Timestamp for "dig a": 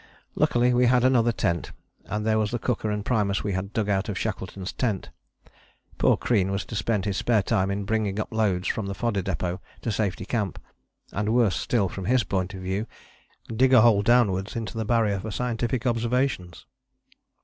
13.55-13.81